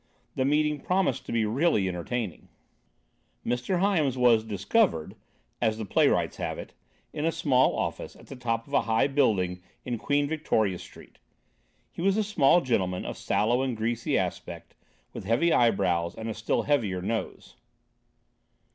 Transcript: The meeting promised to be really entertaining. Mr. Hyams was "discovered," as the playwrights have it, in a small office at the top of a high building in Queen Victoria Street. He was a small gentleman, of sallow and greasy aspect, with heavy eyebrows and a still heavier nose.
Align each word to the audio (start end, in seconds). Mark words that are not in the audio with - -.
The 0.33 0.45
meeting 0.45 0.79
promised 0.79 1.27
to 1.27 1.31
be 1.31 1.45
really 1.45 1.87
entertaining. 1.87 2.47
Mr. 3.45 3.81
Hyams 3.81 4.17
was 4.17 4.43
"discovered," 4.43 5.15
as 5.61 5.77
the 5.77 5.85
playwrights 5.85 6.37
have 6.37 6.57
it, 6.57 6.73
in 7.13 7.23
a 7.23 7.31
small 7.31 7.75
office 7.77 8.15
at 8.15 8.25
the 8.25 8.35
top 8.35 8.65
of 8.65 8.73
a 8.73 8.81
high 8.81 9.05
building 9.05 9.61
in 9.85 9.99
Queen 9.99 10.27
Victoria 10.27 10.79
Street. 10.79 11.19
He 11.91 12.01
was 12.01 12.17
a 12.17 12.23
small 12.23 12.61
gentleman, 12.61 13.05
of 13.05 13.15
sallow 13.15 13.61
and 13.61 13.77
greasy 13.77 14.17
aspect, 14.17 14.73
with 15.13 15.25
heavy 15.25 15.53
eyebrows 15.53 16.15
and 16.15 16.27
a 16.27 16.33
still 16.33 16.63
heavier 16.63 17.03
nose. 17.03 17.55